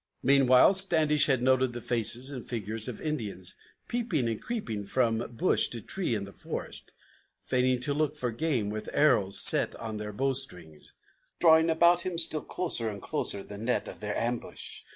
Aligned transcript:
Meanwhile 0.23 0.73
Standish 0.73 1.27
had 1.27 1.43
noted 1.43 1.73
the 1.73 1.79
faces 1.79 2.31
and 2.31 2.43
figures 2.43 2.87
of 2.87 2.99
Indians 2.99 3.55
Peeping 3.87 4.27
and 4.27 4.41
creeping 4.41 4.79
about 4.79 4.89
from 4.89 5.23
bush 5.35 5.67
to 5.67 5.79
tree 5.79 6.15
in 6.15 6.23
the 6.23 6.33
forest, 6.33 6.91
Feigning 7.43 7.79
to 7.81 7.93
look 7.93 8.15
for 8.15 8.31
game, 8.31 8.71
with 8.71 8.89
arrows 8.93 9.39
set 9.39 9.75
on 9.75 9.97
their 9.97 10.11
bow 10.11 10.33
strings, 10.33 10.95
Drawing 11.39 11.69
about 11.69 12.01
him 12.01 12.17
still 12.17 12.41
closer 12.41 12.89
and 12.89 12.99
closer 12.99 13.43
the 13.43 13.59
net 13.59 13.87
of 13.87 13.99
their 13.99 14.17
ambush. 14.17 14.79